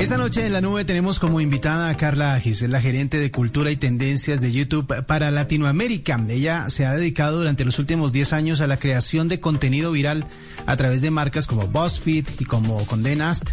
[0.00, 3.30] Esta noche en la nube tenemos como invitada a Carla Agis, es la gerente de
[3.30, 6.18] cultura y tendencias de YouTube para Latinoamérica.
[6.30, 10.26] Ella se ha dedicado durante los últimos 10 años a la creación de contenido viral
[10.64, 13.50] a través de marcas como BuzzFeed y como Condé Nast.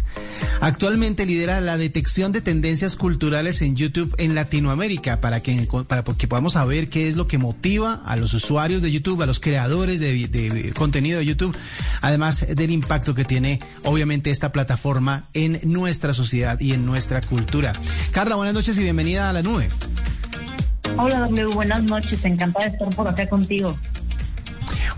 [0.60, 6.28] Actualmente lidera la detección de tendencias culturales en YouTube en Latinoamérica para que, para que
[6.28, 10.00] podamos saber qué es lo que motiva a los usuarios de YouTube, a los creadores
[10.00, 11.56] de contenido de YouTube,
[12.00, 17.72] además del impacto que tiene obviamente esta plataforma en nuestra sociedad y en nuestra cultura.
[18.10, 19.68] Carla, buenas noches y bienvenida a la nube.
[20.96, 22.24] Hola, W, buenas noches.
[22.24, 23.76] Encantada de estar por acá contigo.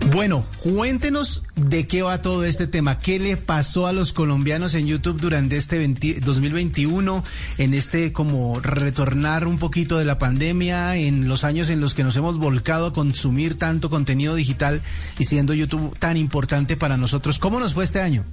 [0.09, 2.99] Bueno, cuéntenos de qué va todo este tema.
[2.99, 7.23] ¿Qué le pasó a los colombianos en YouTube durante este 2021?
[7.59, 12.03] En este como retornar un poquito de la pandemia, en los años en los que
[12.03, 14.81] nos hemos volcado a consumir tanto contenido digital
[15.19, 17.37] y siendo YouTube tan importante para nosotros.
[17.37, 18.25] ¿Cómo nos fue este año?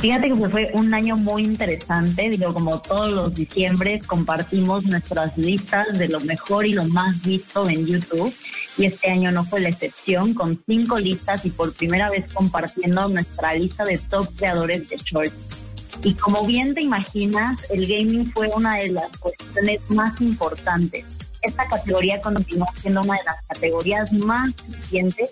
[0.00, 5.98] Fíjate que fue un año muy interesante, digo, como todos los diciembres compartimos nuestras listas
[5.98, 8.32] de lo mejor y lo más visto en YouTube
[8.76, 13.08] y este año no fue la excepción, con cinco listas y por primera vez compartiendo
[13.08, 15.64] nuestra lista de top creadores de shorts.
[16.04, 21.06] Y como bien te imaginas, el gaming fue una de las cuestiones más importantes.
[21.42, 25.30] Esta categoría continúa siendo una de las categorías más eficientes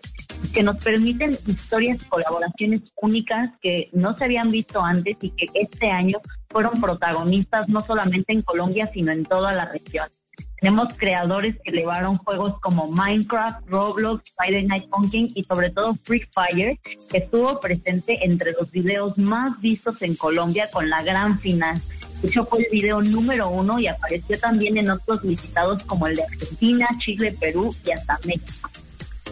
[0.56, 5.48] que nos permiten historias y colaboraciones únicas que no se habían visto antes y que
[5.52, 6.16] este año
[6.48, 10.08] fueron protagonistas no solamente en Colombia, sino en toda la región.
[10.58, 16.26] Tenemos creadores que elevaron juegos como Minecraft, Roblox, Friday Night Funkin' y sobre todo Free
[16.32, 21.78] Fire, que estuvo presente entre los videos más vistos en Colombia con la gran final.
[22.22, 26.16] De hecho, fue el video número uno y apareció también en otros visitados como el
[26.16, 28.70] de Argentina, Chile, Perú y hasta México.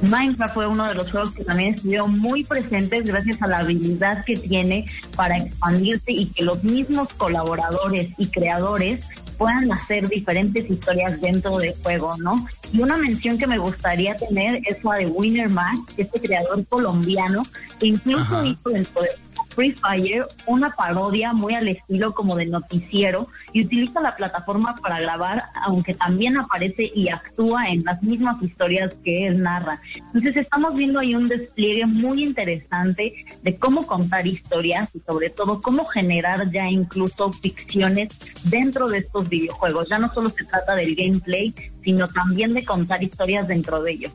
[0.03, 4.25] Minecraft fue uno de los juegos que también estuvieron muy presentes gracias a la habilidad
[4.25, 9.06] que tiene para expandirse y que los mismos colaboradores y creadores
[9.39, 12.34] puedan hacer diferentes historias dentro del juego, ¿no?
[12.72, 17.43] Y una mención que me gustaría tener es la de Winner Max, este creador colombiano,
[17.78, 19.10] que incluso hizo dentro de
[19.54, 25.00] Free Fire una parodia muy al estilo como de noticiero y utiliza la plataforma para
[25.00, 29.81] grabar, aunque también aparece y actúa en las mismas historias que él narra.
[29.94, 35.60] Entonces estamos viendo ahí un despliegue muy interesante de cómo contar historias y sobre todo
[35.60, 38.09] cómo generar ya incluso ficciones
[38.44, 39.88] dentro de estos videojuegos.
[39.88, 44.12] Ya no solo se trata del gameplay, sino también de contar historias dentro de ellos.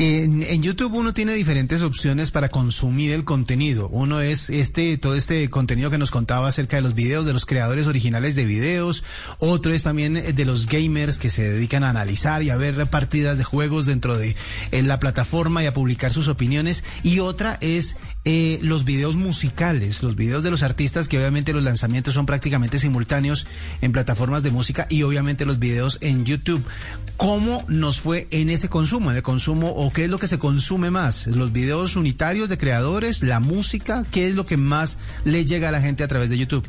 [0.00, 3.88] En, YouTube uno tiene diferentes opciones para consumir el contenido.
[3.88, 7.44] Uno es este, todo este contenido que nos contaba acerca de los videos, de los
[7.44, 9.02] creadores originales de videos.
[9.40, 13.38] Otro es también de los gamers que se dedican a analizar y a ver partidas
[13.38, 14.36] de juegos dentro de
[14.70, 16.84] la plataforma y a publicar sus opiniones.
[17.02, 21.64] Y otra es eh, los videos musicales, los videos de los artistas, que obviamente los
[21.64, 23.46] lanzamientos son prácticamente simultáneos
[23.80, 26.62] en plataformas de música y obviamente los videos en YouTube.
[27.16, 30.38] ¿Cómo nos fue en ese consumo, en el consumo o qué es lo que se
[30.38, 31.26] consume más?
[31.26, 34.04] ¿Los videos unitarios de creadores, la música?
[34.10, 36.66] ¿Qué es lo que más le llega a la gente a través de YouTube?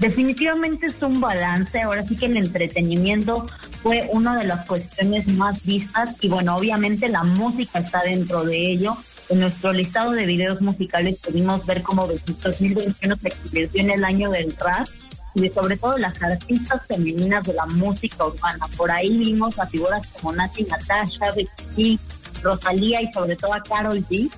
[0.00, 3.46] Definitivamente es un balance, ahora sí que el entretenimiento
[3.82, 8.72] fue una de las cuestiones más vistas y bueno, obviamente la música está dentro de
[8.72, 8.96] ello,
[9.28, 14.30] en nuestro listado de videos musicales pudimos ver cómo 2021 se convirtió en el año
[14.30, 14.88] del rap
[15.34, 18.66] y sobre todo las artistas femeninas de la música urbana.
[18.76, 21.98] Por ahí vimos a figuras como Nati Natasha, Becky
[22.44, 24.30] Rosalía y sobre todo a Carol G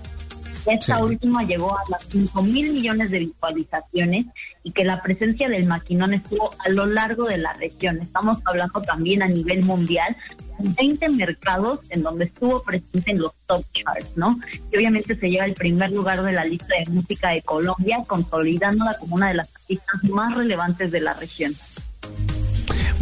[0.67, 4.27] esta última llegó a las 5 mil millones de visualizaciones
[4.65, 8.01] y que la presencia del maquinón estuvo a lo largo de la región.
[8.03, 10.17] Estamos hablando también a nivel mundial,
[10.59, 14.41] 20 mercados en donde estuvo presente en los top charts, ¿no?
[14.73, 18.97] Y obviamente se lleva el primer lugar de la lista de música de Colombia, consolidándola
[18.99, 21.53] como una de las artistas más relevantes de la región.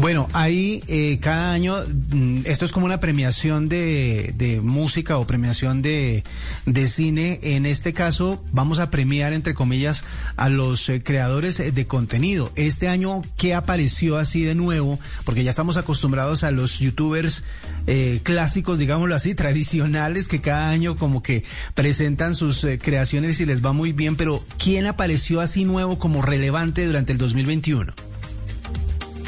[0.04, 1.76] Bueno, ahí eh, cada año,
[2.10, 6.24] mm, esto es como una premiación de, de música o premiación de,
[6.66, 7.40] de, cine.
[7.42, 10.04] En este caso, vamos a premiar, entre comillas,
[10.36, 12.52] a los eh, creadores de contenido.
[12.54, 15.00] Este año, ¿qué apareció así de nuevo?
[15.24, 17.42] Porque ya estamos acostumbrados a los youtubers
[17.86, 23.64] eh, clásicos, digámoslo así, tradicionales, que cada año como que presentan sus creaciones y les
[23.64, 24.16] va muy bien.
[24.16, 27.94] Pero, ¿quién apareció así nuevo como relevante durante el 2021?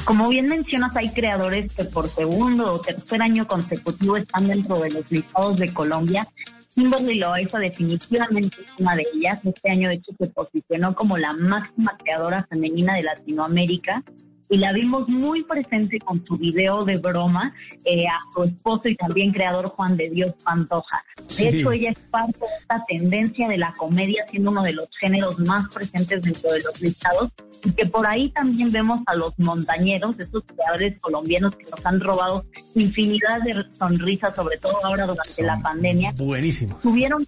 [0.07, 4.91] Como bien mencionas, hay creadores que por segundo o tercer año consecutivo están dentro de
[4.91, 6.29] los listados de Colombia.
[6.73, 9.41] Kimberly Loaiza definitivamente es una de ellas.
[9.45, 14.05] Este año, de hecho, se posicionó como la máxima creadora femenina de Latinoamérica.
[14.49, 17.53] Y la vimos muy presente con su video de broma
[17.85, 21.05] eh, a su esposo y también creador Juan de Dios Pantoja.
[21.39, 24.89] De hecho, ella es parte de esta tendencia de la comedia, siendo uno de los
[25.01, 27.31] géneros más presentes dentro de los listados,
[27.65, 32.01] y que por ahí también vemos a los montañeros, esos creadores colombianos que nos han
[32.01, 32.45] robado
[32.75, 36.13] infinidad de sonrisas, sobre todo ahora durante la pandemia.
[36.17, 36.79] Buenísimo.
[36.83, 37.27] Tuvieron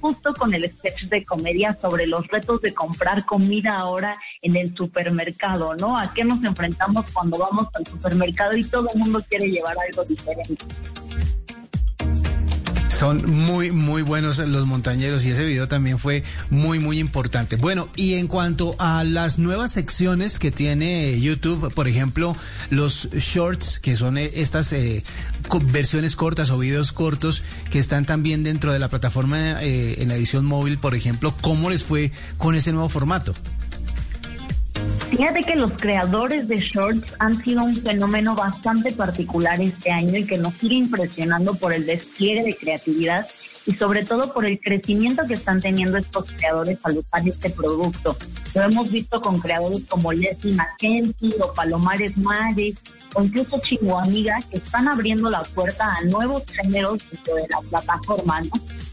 [0.00, 4.74] justo con el sketch de comedia sobre los retos de comprar comida ahora en el
[4.76, 5.96] supermercado, ¿no?
[5.98, 10.04] ¿A qué nos enfrentamos cuando vamos al supermercado y todo el mundo quiere llevar algo
[10.04, 10.64] diferente?
[13.02, 17.56] Son muy, muy buenos los montañeros y ese video también fue muy, muy importante.
[17.56, 22.36] Bueno, y en cuanto a las nuevas secciones que tiene YouTube, por ejemplo,
[22.70, 25.02] los shorts, que son eh, estas eh,
[25.64, 30.14] versiones cortas o videos cortos que están también dentro de la plataforma eh, en la
[30.14, 33.34] edición móvil, por ejemplo, ¿cómo les fue con ese nuevo formato?
[35.12, 40.24] Fíjate que los creadores de shorts han sido un fenómeno bastante particular este año y
[40.24, 43.26] que nos sigue impresionando por el despliegue de creatividad
[43.66, 48.16] y sobre todo por el crecimiento que están teniendo estos creadores al usar este producto.
[48.54, 52.78] Lo hemos visto con creadores como Leslie Mackenzie o Palomares Magic
[53.12, 53.60] o incluso
[54.00, 58.50] Amiga que están abriendo la puerta a nuevos géneros dentro de la plataforma, ¿no?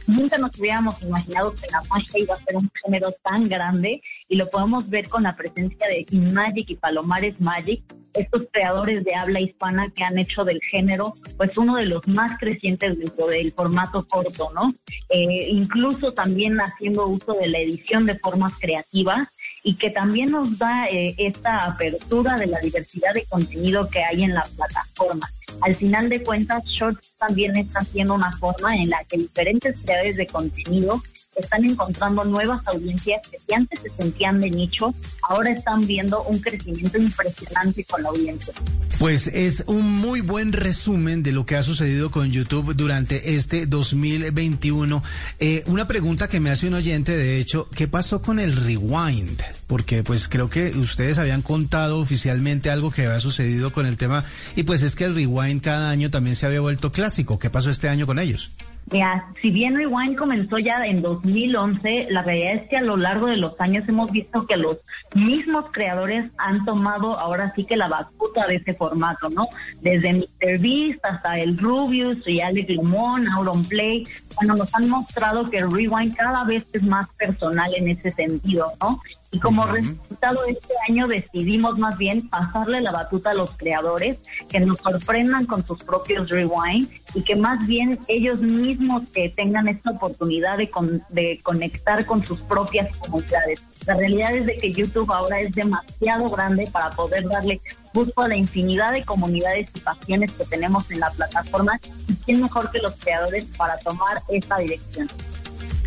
[0.09, 4.37] Nunca nos hubiéramos imaginado que la magia iba a ser un género tan grande y
[4.37, 7.83] lo podemos ver con la presencia de Magic y Palomares Magic,
[8.15, 12.39] estos creadores de habla hispana que han hecho del género pues uno de los más
[12.39, 14.73] crecientes dentro del formato corto, ¿no?
[15.09, 19.29] Eh, incluso también haciendo uso de la edición de formas creativas
[19.63, 24.23] y que también nos da eh, esta apertura de la diversidad de contenido que hay
[24.23, 25.29] en la plataforma.
[25.61, 30.17] Al final de cuentas, Shorts también está siendo una forma en la que diferentes creadores
[30.17, 31.01] de contenido
[31.39, 34.93] están encontrando nuevas audiencias que si antes se sentían de nicho,
[35.27, 38.53] ahora están viendo un crecimiento impresionante con la audiencia.
[38.99, 43.65] Pues es un muy buen resumen de lo que ha sucedido con YouTube durante este
[43.65, 45.01] 2021.
[45.39, 49.41] Eh, una pregunta que me hace un oyente, de hecho, ¿qué pasó con el rewind?
[49.67, 54.25] Porque pues creo que ustedes habían contado oficialmente algo que había sucedido con el tema
[54.55, 57.39] y pues es que el rewind cada año también se había vuelto clásico.
[57.39, 58.51] ¿Qué pasó este año con ellos?
[58.91, 63.27] Mira, si bien Rewind comenzó ya en 2011, la realidad es que a lo largo
[63.27, 64.79] de los años hemos visto que los
[65.13, 69.47] mismos creadores han tomado ahora sí que la batuta de ese formato, ¿no?
[69.81, 73.27] Desde MrBeast hasta el Rubius y Alex Limón,
[73.69, 78.11] Play, bueno, nos han mostrado que el Rewind cada vez es más personal en ese
[78.11, 79.01] sentido, ¿no?
[79.31, 84.17] Y como resultado de este año decidimos más bien pasarle la batuta a los creadores,
[84.49, 89.67] que nos sorprendan con sus propios rewind y que más bien ellos mismos que tengan
[89.67, 90.69] esta oportunidad de,
[91.09, 93.61] de conectar con sus propias comunidades.
[93.85, 97.61] La realidad es de que YouTube ahora es demasiado grande para poder darle
[97.93, 102.41] gusto a la infinidad de comunidades y pasiones que tenemos en la plataforma y quién
[102.41, 105.07] mejor que los creadores para tomar esta dirección.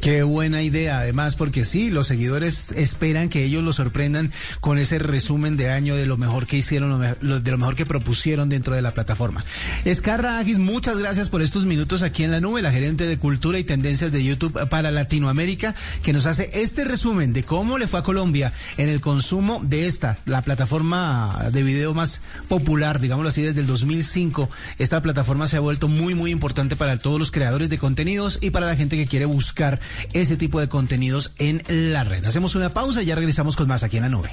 [0.03, 4.99] Qué buena idea, además, porque sí, los seguidores esperan que ellos los sorprendan con ese
[4.99, 8.83] resumen de año de lo mejor que hicieron, de lo mejor que propusieron dentro de
[8.83, 9.45] la plataforma.
[9.85, 13.61] Escarra Agis, muchas gracias por estos minutos aquí en la nube, la gerente de cultura
[13.61, 18.01] y tendencias de YouTube para Latinoamérica, que nos hace este resumen de cómo le fue
[18.01, 23.43] a Colombia en el consumo de esta, la plataforma de video más popular, digámoslo así,
[23.43, 24.51] desde el 2005.
[24.79, 28.51] Esta plataforma se ha vuelto muy, muy importante para todos los creadores de contenidos y
[28.51, 29.79] para la gente que quiere buscar
[30.13, 32.25] ese tipo de contenidos en la red.
[32.25, 34.29] Hacemos una pausa y ya regresamos con más aquí en la nube.